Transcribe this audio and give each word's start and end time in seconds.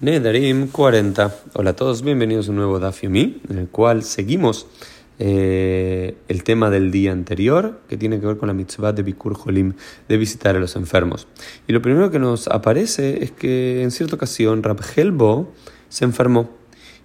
Nedarim 0.00 0.66
40. 0.66 1.32
Hola 1.52 1.70
a 1.70 1.76
todos, 1.76 2.02
bienvenidos 2.02 2.48
a 2.48 2.50
un 2.50 2.56
nuevo 2.56 2.80
Daf 2.80 3.04
en 3.04 3.38
el 3.48 3.68
cual 3.68 4.02
seguimos 4.02 4.66
eh, 5.20 6.16
el 6.26 6.42
tema 6.42 6.68
del 6.68 6.90
día 6.90 7.12
anterior, 7.12 7.80
que 7.88 7.96
tiene 7.96 8.18
que 8.18 8.26
ver 8.26 8.36
con 8.36 8.48
la 8.48 8.54
mitzvah 8.54 8.92
de 8.92 9.04
Bikur 9.04 9.34
Jolim, 9.34 9.74
de 10.08 10.16
visitar 10.16 10.56
a 10.56 10.58
los 10.58 10.74
enfermos. 10.74 11.28
Y 11.68 11.72
lo 11.72 11.80
primero 11.80 12.10
que 12.10 12.18
nos 12.18 12.48
aparece 12.48 13.22
es 13.22 13.30
que 13.30 13.84
en 13.84 13.92
cierta 13.92 14.16
ocasión 14.16 14.64
Rab 14.64 14.80
Helbo 14.96 15.52
se 15.88 16.04
enfermó. 16.04 16.50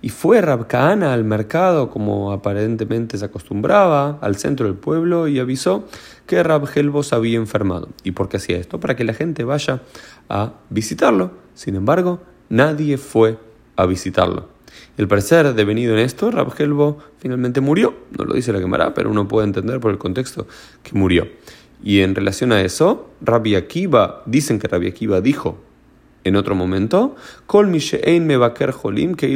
Y 0.02 0.10
fue 0.10 0.42
Rab 0.42 0.66
Kahana 0.66 1.14
al 1.14 1.26
mercado, 1.26 1.92
como 1.92 2.32
aparentemente 2.32 3.20
se 3.20 3.26
acostumbraba, 3.26 4.18
al 4.20 4.38
centro 4.38 4.66
del 4.66 4.76
pueblo 4.76 5.28
y 5.28 5.38
avisó 5.38 5.88
que 6.26 6.42
Rab 6.42 6.68
Helbo 6.74 7.04
se 7.04 7.14
había 7.14 7.38
enfermado. 7.38 7.90
¿Y 8.04 8.12
por 8.12 8.30
qué 8.30 8.38
hacía 8.38 8.58
esto? 8.58 8.80
Para 8.80 8.96
que 8.96 9.04
la 9.04 9.14
gente 9.14 9.44
vaya 9.44 9.84
a 10.28 10.54
visitarlo. 10.72 11.34
Sin 11.54 11.76
embargo, 11.76 12.22
nadie 12.50 12.98
fue 12.98 13.38
a 13.76 13.86
visitarlo. 13.86 14.48
El 14.98 15.08
parecer 15.08 15.54
devenido 15.54 15.94
en 15.94 16.00
esto, 16.00 16.30
Rab 16.32 16.54
Helbo 16.58 17.00
finalmente 17.20 17.62
murió. 17.62 17.94
No 18.18 18.26
lo 18.26 18.34
dice 18.34 18.52
la 18.52 18.60
quemará, 18.60 18.94
pero 18.94 19.10
uno 19.10 19.28
puede 19.28 19.48
entender 19.48 19.80
por 19.80 19.92
el 19.92 19.98
contexto 19.98 20.48
que 20.84 20.98
murió. 20.98 21.28
Y 21.84 22.02
en 22.02 22.16
relación 22.16 22.52
a 22.52 22.62
eso, 22.62 23.10
Rabbi 23.22 23.56
Akiva, 23.56 24.24
dicen 24.26 24.60
que 24.60 24.68
Rabbi 24.68 24.88
Akiva 24.88 25.22
dijo 25.22 25.58
en 26.26 26.36
otro 26.36 26.54
momento, 26.54 27.16
Kol 27.46 27.68
mevaker 27.68 28.72
jolim 28.72 29.16
que 29.16 29.28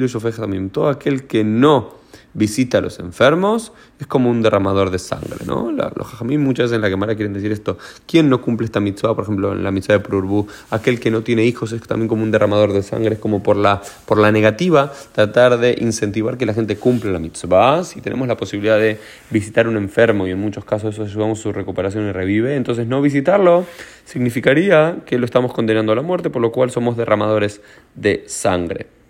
aquel 0.89 1.23
que 1.25 1.43
no 1.43 2.02
visita 2.33 2.79
a 2.79 2.81
los 2.81 2.99
enfermos, 2.99 3.71
es 3.99 4.07
como 4.07 4.29
un 4.29 4.41
derramador 4.41 4.89
de 4.89 4.99
sangre, 4.99 5.45
¿no? 5.45 5.71
los 5.71 6.07
jajamí 6.07 6.37
muchas 6.37 6.65
veces 6.65 6.75
en 6.75 6.81
la 6.81 6.89
Gemara 6.89 7.15
quieren 7.15 7.33
decir 7.33 7.51
esto. 7.51 7.77
¿Quién 8.07 8.29
no 8.29 8.41
cumple 8.41 8.65
esta 8.65 8.79
mitzvah? 8.79 9.15
Por 9.15 9.23
ejemplo, 9.23 9.53
en 9.53 9.63
la 9.63 9.71
mitzvah 9.71 9.95
de 9.95 9.99
Prurbu, 9.99 10.47
aquel 10.71 10.99
que 10.99 11.11
no 11.11 11.21
tiene 11.21 11.45
hijos 11.45 11.71
es 11.71 11.81
también 11.81 12.07
como 12.07 12.23
un 12.23 12.31
derramador 12.31 12.73
de 12.73 12.83
sangre, 12.83 13.15
es 13.15 13.19
como 13.19 13.43
por 13.43 13.55
la, 13.55 13.81
por 14.05 14.17
la 14.17 14.31
negativa 14.31 14.91
tratar 15.13 15.57
de 15.59 15.77
incentivar 15.79 16.37
que 16.37 16.45
la 16.45 16.53
gente 16.53 16.77
cumpla 16.77 17.11
la 17.11 17.19
mitzvah. 17.19 17.83
Si 17.83 18.01
tenemos 18.01 18.27
la 18.27 18.37
posibilidad 18.37 18.77
de 18.77 18.99
visitar 19.29 19.67
un 19.67 19.77
enfermo 19.77 20.27
y 20.27 20.31
en 20.31 20.39
muchos 20.39 20.65
casos 20.65 20.95
eso 20.95 21.03
ayudamos 21.03 21.39
su 21.39 21.51
recuperación 21.51 22.07
y 22.07 22.11
revive, 22.11 22.55
entonces 22.55 22.87
no 22.87 23.01
visitarlo 23.01 23.65
significaría 24.05 24.97
que 25.05 25.17
lo 25.17 25.25
estamos 25.25 25.53
condenando 25.53 25.91
a 25.91 25.95
la 25.95 26.01
muerte, 26.01 26.29
por 26.29 26.41
lo 26.41 26.51
cual 26.51 26.71
somos 26.71 26.97
derramadores 26.97 27.61
de 27.95 28.23
sangre. 28.27 29.02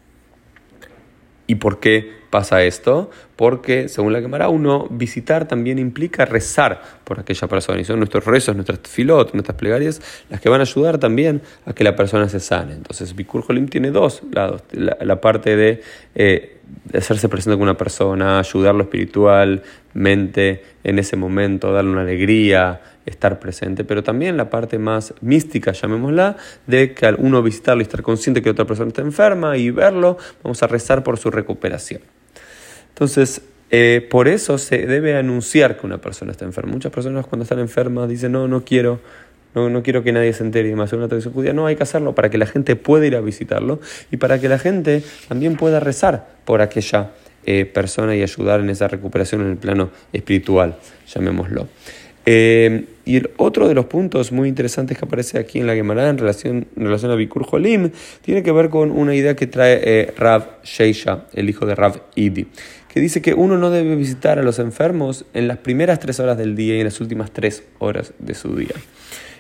¿Y 1.46 1.56
por 1.56 1.80
qué 1.80 2.24
pasa 2.30 2.64
esto? 2.64 3.12
Porque, 3.36 3.90
según 3.90 4.14
la 4.14 4.22
Gemara, 4.22 4.48
uno 4.48 4.88
visitar 4.90 5.48
también 5.48 5.78
implica 5.78 6.26
rezar 6.26 6.82
por 7.04 7.20
aquella 7.20 7.48
persona. 7.48 7.82
Y 7.82 7.84
son 7.84 8.00
nuestros 8.00 8.24
rezos, 8.26 8.56
nuestras 8.56 8.80
filot, 8.84 9.34
nuestras 9.34 9.58
plegarias, 9.58 10.02
las 10.30 10.40
que 10.40 10.48
van 10.48 10.62
a 10.62 10.64
ayudar 10.64 11.00
también 11.00 11.42
a 11.66 11.74
que 11.74 11.84
la 11.84 11.96
persona 11.96 12.30
se 12.30 12.40
sane. 12.40 12.74
Entonces, 12.74 13.14
Bikur 13.16 13.44
Jolim 13.44 13.68
tiene 13.68 13.92
dos 13.92 14.22
lados. 14.32 14.64
La, 14.72 15.20
parte 15.20 15.58
de, 15.58 15.82
eh, 16.16 16.60
de 16.86 16.98
hacerse 16.98 17.28
presente 17.28 17.58
con 17.58 17.64
una 17.64 17.78
persona, 17.78 18.40
ayudarlo 18.40 18.84
espiritualmente 18.84 20.64
en 20.84 21.00
ese 21.00 21.18
momento, 21.18 21.74
darle 21.74 21.92
una 21.92 22.02
alegría, 22.02 22.82
estar 23.06 23.40
presente, 23.40 23.84
pero 23.84 24.04
también 24.04 24.38
la 24.38 24.50
parte 24.50 24.78
más 24.80 25.14
mística, 25.22 25.72
llamémosla, 25.72 26.38
de 26.68 26.94
que 26.94 27.06
al 27.06 27.16
uno 27.20 27.42
visitarlo 27.42 27.82
y 27.82 27.84
estar 27.84 28.02
consciente 28.02 28.42
que 28.42 28.50
otra 28.50 28.66
persona 28.66 28.90
está 28.90 29.02
enferma 29.02 29.58
y 29.58 29.72
verlo, 29.72 30.18
vamos 30.44 30.64
a 30.64 30.68
rezar 30.68 31.04
por 31.04 31.18
su 31.18 31.32
recuperación. 31.32 32.02
Entonces, 32.90 33.42
eh, 33.72 34.08
por 34.08 34.28
eso 34.28 34.58
se 34.58 34.86
debe 34.86 35.18
anunciar 35.18 35.78
que 35.78 35.88
una 35.88 35.98
persona 35.98 36.32
está 36.32 36.46
enferma. 36.46 36.72
Muchas 36.72 36.92
personas 36.92 37.26
cuando 37.26 37.44
están 37.44 37.60
enfermas 37.60 38.08
dicen, 38.08 38.32
no, 38.32 38.48
no 38.48 38.64
quiero, 38.64 39.00
no, 39.56 39.70
no 39.70 39.82
quiero 39.82 40.04
que 40.04 40.12
nadie 40.12 40.32
se 40.34 40.44
entere. 40.44 40.70
Y 40.70 40.76
más 40.76 40.94
en 40.94 41.00
una 41.00 41.08
tradición 41.08 41.34
judía, 41.34 41.54
no, 41.54 41.66
hay 41.66 41.76
que 41.76 41.84
hacerlo 41.84 42.14
para 42.14 42.30
que 42.30 42.38
la 42.38 42.46
gente 42.46 42.76
pueda 42.76 43.08
ir 43.08 43.16
a 43.16 43.22
visitarlo 43.22 43.80
y 44.12 44.18
para 44.18 44.40
que 44.40 44.48
la 44.48 44.60
gente 44.60 45.04
también 45.28 45.56
pueda 45.56 45.80
rezar 45.80 46.28
por 46.46 46.62
aquella 46.62 47.14
eh, 47.46 47.66
persona 47.66 48.16
y 48.16 48.22
ayudar 48.22 48.60
en 48.60 48.70
esa 48.70 48.88
recuperación 48.88 49.42
en 49.42 49.48
el 49.48 49.58
plano 49.58 49.90
espiritual, 50.14 50.78
llamémoslo. 51.12 51.68
Eh, 52.26 52.86
y 53.06 53.18
el 53.18 53.32
otro 53.36 53.68
de 53.68 53.74
los 53.74 53.86
puntos 53.86 54.32
muy 54.32 54.48
interesantes 54.48 54.98
que 54.98 55.06
aparece 55.06 55.38
aquí 55.38 55.60
en 55.60 55.68
la 55.68 55.76
Gemara 55.76 56.08
en 56.08 56.18
relación, 56.18 56.68
relación 56.76 57.12
a 57.12 57.16
Bikur 57.16 57.44
Jolim 57.44 57.92
tiene 58.22 58.44
que 58.44 58.52
ver 58.52 58.70
con 58.70 58.92
una 58.92 59.14
idea 59.14 59.36
que 59.36 59.46
trae 59.46 59.82
eh, 59.84 60.14
Rav 60.18 60.62
Sheisha, 60.64 61.26
el 61.34 61.50
hijo 61.50 61.66
de 61.66 61.76
Rav 61.76 62.02
Idi, 62.16 62.48
que 62.88 63.02
dice 63.02 63.22
que 63.22 63.34
uno 63.34 63.58
no 63.58 63.72
debe 63.72 63.96
visitar 63.96 64.40
a 64.40 64.44
los 64.44 64.60
enfermos 64.60 65.26
en 65.34 65.50
las 65.50 65.58
primeras 65.58 66.00
tres 66.00 66.20
horas 66.22 66.38
del 66.38 66.56
día 66.56 66.78
y 66.78 66.80
en 66.80 66.86
las 66.86 67.02
últimas 67.02 67.32
tres 67.32 67.64
horas 67.80 68.14
de 68.20 68.36
su 68.36 68.56
día. 68.56 68.76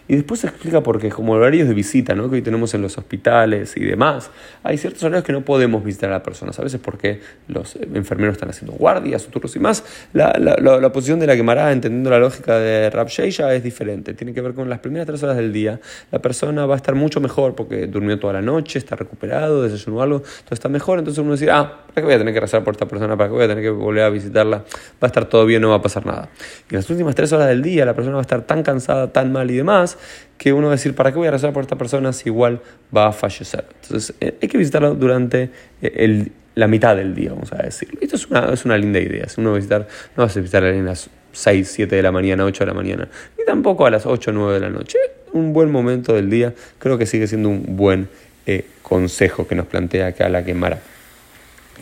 Y 0.07 0.15
después 0.15 0.41
se 0.41 0.47
explica 0.47 0.83
por 0.83 0.99
qué, 0.99 1.09
como 1.09 1.33
horarios 1.33 1.67
de 1.67 1.73
visita 1.73 2.13
¿no? 2.13 2.29
que 2.29 2.35
hoy 2.35 2.41
tenemos 2.41 2.73
en 2.73 2.81
los 2.81 2.97
hospitales 2.97 3.77
y 3.77 3.85
demás, 3.85 4.31
hay 4.63 4.77
ciertos 4.77 5.01
horarios 5.03 5.23
que 5.23 5.31
no 5.31 5.45
podemos 5.45 5.83
visitar 5.83 6.09
a 6.09 6.13
las 6.13 6.23
personas. 6.23 6.59
A 6.59 6.63
veces 6.63 6.81
porque 6.83 7.21
los 7.47 7.75
enfermeros 7.75 8.33
están 8.33 8.49
haciendo 8.49 8.73
guardias, 8.73 9.25
turnos 9.27 9.55
y 9.55 9.59
más. 9.59 9.83
La, 10.11 10.35
la, 10.37 10.57
la, 10.57 10.91
posición 10.91 11.19
de 11.19 11.27
la 11.27 11.35
quemará, 11.35 11.71
entendiendo 11.71 12.09
la 12.09 12.19
lógica 12.19 12.59
de 12.59 12.89
Rab 12.89 13.07
Sheisha, 13.07 13.53
es 13.53 13.63
diferente. 13.63 14.13
Tiene 14.13 14.33
que 14.33 14.41
ver 14.41 14.53
con 14.53 14.69
las 14.69 14.79
primeras 14.79 15.07
tres 15.07 15.23
horas 15.23 15.37
del 15.37 15.53
día. 15.53 15.79
La 16.11 16.19
persona 16.19 16.65
va 16.65 16.73
a 16.73 16.77
estar 16.77 16.95
mucho 16.95 17.21
mejor 17.21 17.55
porque 17.55 17.87
durmió 17.87 18.19
toda 18.19 18.33
la 18.33 18.41
noche, 18.41 18.79
está 18.79 18.97
recuperado, 18.97 19.63
desayunó 19.63 20.01
algo, 20.01 20.19
todo 20.19 20.53
está 20.53 20.67
mejor. 20.67 20.99
Entonces 20.99 21.23
uno 21.23 21.31
dice, 21.31 21.49
ah, 21.49 21.83
¿para 21.93 22.01
qué 22.01 22.05
voy 22.05 22.13
a 22.15 22.17
tener 22.17 22.33
que 22.33 22.39
rezar 22.39 22.63
por 22.63 22.73
esta 22.73 22.87
persona? 22.87 23.15
¿Para 23.15 23.29
qué 23.29 23.35
voy 23.35 23.43
a 23.43 23.47
tener 23.47 23.63
que 23.63 23.69
volver 23.69 24.03
a 24.03 24.09
visitarla? 24.09 24.57
Va 24.57 24.63
a 25.01 25.05
estar 25.07 25.25
todo 25.25 25.45
bien, 25.45 25.61
no 25.61 25.69
va 25.69 25.75
a 25.75 25.81
pasar 25.81 26.05
nada. 26.05 26.29
Y 26.69 26.73
en 26.73 26.79
las 26.79 26.89
últimas 26.89 27.15
tres 27.15 27.31
horas 27.33 27.47
del 27.47 27.61
día 27.61 27.85
la 27.85 27.93
persona 27.93 28.15
va 28.15 28.21
a 28.21 28.23
estar 28.23 28.41
tan 28.41 28.63
cansada, 28.63 29.11
tan 29.11 29.31
mal 29.31 29.49
y 29.51 29.55
demás 29.55 29.97
que 30.37 30.53
uno 30.53 30.67
va 30.67 30.73
a 30.73 30.75
decir, 30.75 30.95
¿para 30.95 31.11
qué 31.11 31.17
voy 31.17 31.27
a 31.27 31.31
rezar 31.31 31.53
por 31.53 31.63
esta 31.63 31.77
persona 31.77 32.11
si 32.11 32.29
igual 32.29 32.61
va 32.95 33.07
a 33.07 33.11
fallecer? 33.11 33.65
Entonces, 33.83 34.15
eh, 34.19 34.37
hay 34.41 34.47
que 34.47 34.57
visitarlo 34.57 34.95
durante 34.95 35.51
eh, 35.81 35.93
el, 35.95 36.31
la 36.55 36.67
mitad 36.67 36.95
del 36.95 37.15
día, 37.15 37.31
vamos 37.31 37.53
a 37.53 37.57
decirlo. 37.57 37.99
Esto 38.01 38.15
es 38.15 38.27
una, 38.27 38.51
es 38.51 38.65
una 38.65 38.77
linda 38.77 38.99
idea. 38.99 39.29
Si 39.29 39.39
uno 39.39 39.51
va 39.51 39.55
a 39.55 39.59
visitar, 39.59 39.87
no 40.17 40.23
vas 40.23 40.35
a 40.35 40.39
visitar 40.39 40.63
a 40.63 40.71
las 40.71 41.09
6, 41.31 41.71
7 41.71 41.95
de 41.95 42.01
la 42.01 42.11
mañana, 42.11 42.45
8 42.45 42.63
de 42.63 42.67
la 42.67 42.73
mañana, 42.73 43.07
ni 43.37 43.45
tampoco 43.45 43.85
a 43.85 43.91
las 43.91 44.05
8, 44.05 44.31
9 44.33 44.53
de 44.55 44.59
la 44.59 44.69
noche. 44.69 44.97
Un 45.33 45.53
buen 45.53 45.71
momento 45.71 46.13
del 46.13 46.29
día, 46.29 46.53
creo 46.79 46.97
que 46.97 47.05
sigue 47.05 47.27
siendo 47.27 47.49
un 47.49 47.75
buen 47.75 48.07
eh, 48.45 48.65
consejo 48.81 49.47
que 49.47 49.55
nos 49.55 49.65
plantea 49.65 50.07
acá 50.07 50.29
la 50.29 50.43
quemara. 50.43 50.79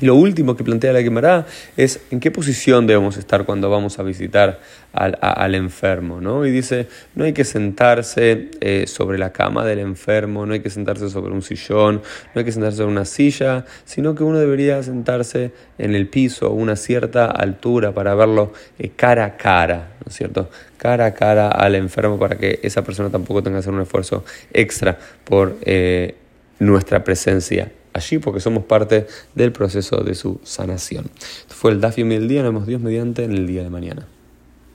Y 0.02 0.08
lo 0.08 0.16
último 0.16 0.58
que 0.58 0.64
plantea 0.64 0.94
la 0.94 1.04
Gemara 1.04 1.46
es 1.78 2.02
en 2.10 2.20
qué 2.20 2.32
posición 2.32 2.88
debemos 2.88 3.18
estar 3.18 3.46
cuando 3.46 3.70
vamos 3.70 4.00
a 4.00 4.04
visitar 4.04 4.60
al, 4.94 5.54
enfermo. 5.54 6.20
¿no? 6.20 6.44
Y 6.44 6.52
dice, 6.52 6.88
no 7.14 7.24
hay 7.24 7.34
que 7.34 7.46
sentarse 7.46 8.50
eh, 8.62 8.86
sobre 8.88 9.20
la 9.20 9.32
cama 9.32 9.64
del 9.64 9.78
enfermo, 9.78 10.48
no 10.48 10.54
hay 10.54 10.62
que 10.62 10.72
sentarse 10.72 11.08
sobre 11.10 11.32
un 11.32 11.44
sillón, 11.44 12.02
no 12.34 12.40
hay 12.40 12.44
que 12.44 12.52
sentarse 12.52 12.78
sobre 12.78 12.92
una 12.92 13.06
silla, 13.06 13.66
sino 13.86 14.16
que 14.16 14.24
uno 14.24 14.40
debería 14.40 14.82
sentarse 14.82 15.52
en 15.78 15.94
el 15.94 16.08
piso 16.08 16.48
a 16.48 16.50
una 16.50 16.76
cierta 16.76 17.28
altura 17.28 17.94
para 17.94 18.16
verlo 18.16 18.54
eh, 18.80 18.90
cara 18.96 19.26
a 19.26 19.38
cara, 19.38 19.92
¿no 20.04 20.10
es 20.10 20.16
cierto? 20.16 20.50
Cara 20.78 21.06
a 21.06 21.14
cara 21.14 21.50
al 21.50 21.76
enfermo 21.76 22.18
para 22.18 22.38
que 22.38 22.60
esa 22.64 22.84
persona 22.84 23.12
tampoco 23.12 23.44
tenga 23.44 23.58
que 23.58 23.60
hacer 23.60 23.74
un 23.74 23.82
esfuerzo 23.82 24.26
extra 24.52 24.98
por 25.24 25.58
eh, 25.62 26.16
nuestra 26.58 27.04
presencia 27.04 27.72
allí 27.94 28.20
porque 28.20 28.40
somos 28.40 28.64
parte 28.66 29.08
del 29.36 29.52
proceso 29.52 29.98
de 29.98 30.16
su 30.16 30.40
sanación. 30.44 31.10
Esto 31.16 31.56
fue 31.56 31.72
el 31.72 31.82
Dafio 31.82 32.06
del 32.06 32.28
día, 32.28 32.44
nos 32.44 32.54
vemos 32.54 32.68
Dios 32.68 32.82
mediante 32.82 33.24
en 33.24 33.32
el 33.32 33.48
día 33.48 33.64
de 33.64 33.70
mañana. 33.70 34.08